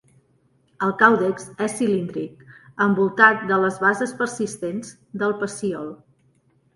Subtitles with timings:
[0.85, 2.41] El càudex és cilíndric,
[2.85, 5.93] envoltat de les bases persistents del pecíol.